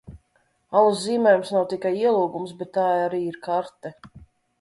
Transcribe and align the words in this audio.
Alas 0.77 1.01
zīmējums 1.01 1.51
nav 1.55 1.67
tikai 1.73 1.91
ielūgums, 2.05 2.55
bet 2.63 2.71
tā 2.79 2.87
arī 3.03 3.21
ir 3.33 3.39
karte! 3.49 3.93